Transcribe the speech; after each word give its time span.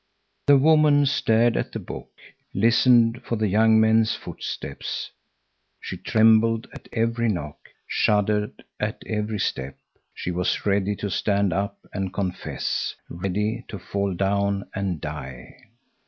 The 0.47 0.57
woman 0.57 1.05
stared 1.05 1.55
at 1.55 1.73
the 1.73 1.79
book, 1.79 2.09
listened 2.55 3.21
for 3.23 3.35
the 3.35 3.47
young 3.49 3.79
men's 3.79 4.15
footsteps. 4.15 5.11
She 5.79 5.95
trembled 5.95 6.67
at 6.73 6.89
every 6.91 7.29
knock, 7.29 7.69
shuddered 7.87 8.63
at 8.79 9.03
every 9.05 9.37
step. 9.37 9.77
She 10.15 10.31
was 10.31 10.65
ready 10.65 10.95
to 10.95 11.11
stand 11.11 11.53
up 11.53 11.77
and 11.93 12.11
confess, 12.11 12.95
ready 13.09 13.63
to 13.67 13.77
fall 13.77 14.15
down 14.15 14.67
and 14.73 14.99
die. 14.99 15.55